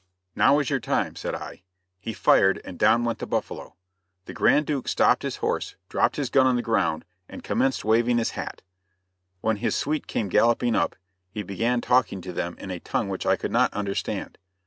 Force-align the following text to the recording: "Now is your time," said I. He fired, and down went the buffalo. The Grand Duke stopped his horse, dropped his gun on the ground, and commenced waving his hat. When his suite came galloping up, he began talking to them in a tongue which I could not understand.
"Now 0.35 0.57
is 0.57 0.71
your 0.71 0.79
time," 0.79 1.15
said 1.15 1.35
I. 1.35 1.61
He 1.99 2.11
fired, 2.11 2.59
and 2.65 2.79
down 2.79 3.03
went 3.03 3.19
the 3.19 3.27
buffalo. 3.27 3.75
The 4.25 4.33
Grand 4.33 4.65
Duke 4.65 4.87
stopped 4.87 5.21
his 5.21 5.35
horse, 5.35 5.75
dropped 5.89 6.15
his 6.15 6.31
gun 6.31 6.47
on 6.47 6.55
the 6.55 6.63
ground, 6.63 7.05
and 7.29 7.43
commenced 7.43 7.85
waving 7.85 8.17
his 8.17 8.31
hat. 8.31 8.63
When 9.41 9.57
his 9.57 9.75
suite 9.75 10.07
came 10.07 10.27
galloping 10.27 10.73
up, 10.75 10.95
he 11.29 11.43
began 11.43 11.81
talking 11.81 12.19
to 12.21 12.33
them 12.33 12.55
in 12.57 12.71
a 12.71 12.79
tongue 12.79 13.09
which 13.09 13.27
I 13.27 13.35
could 13.35 13.51
not 13.51 13.71
understand. 13.75 14.39